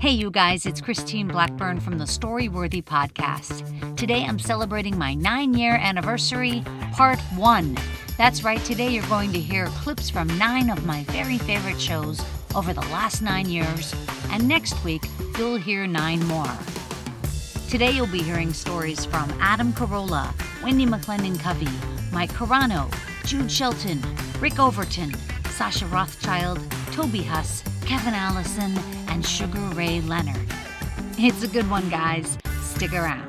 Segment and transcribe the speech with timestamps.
[0.00, 3.96] Hey, you guys, it's Christine Blackburn from the Storyworthy Podcast.
[3.96, 6.62] Today I'm celebrating my nine year anniversary,
[6.92, 7.76] part one.
[8.16, 12.24] That's right, today you're going to hear clips from nine of my very favorite shows
[12.54, 13.92] over the last nine years,
[14.30, 15.02] and next week
[15.36, 16.56] you'll hear nine more.
[17.68, 21.66] Today you'll be hearing stories from Adam Carolla, Wendi McLendon Covey,
[22.12, 22.88] Mike Carano,
[23.24, 24.00] Jude Shelton,
[24.38, 25.10] Rick Overton,
[25.42, 26.60] Sascha Rothchild,
[26.92, 28.76] Toby Huss, Kevin Allison,
[29.08, 30.46] and Sugar Ray Leonard.
[31.16, 32.36] It's a good one, guys.
[32.60, 33.27] Stick around.